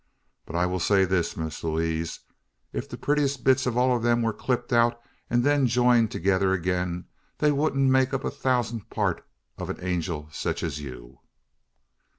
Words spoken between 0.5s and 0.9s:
I will